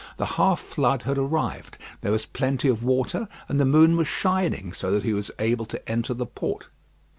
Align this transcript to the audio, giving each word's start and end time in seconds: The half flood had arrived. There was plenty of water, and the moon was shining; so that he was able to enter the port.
The 0.17 0.25
half 0.25 0.59
flood 0.59 1.03
had 1.03 1.19
arrived. 1.19 1.77
There 2.01 2.11
was 2.11 2.25
plenty 2.25 2.67
of 2.67 2.81
water, 2.83 3.27
and 3.47 3.59
the 3.59 3.65
moon 3.65 3.95
was 3.97 4.07
shining; 4.07 4.73
so 4.73 4.89
that 4.93 5.03
he 5.03 5.13
was 5.13 5.29
able 5.37 5.67
to 5.67 5.87
enter 5.87 6.15
the 6.15 6.25
port. 6.25 6.69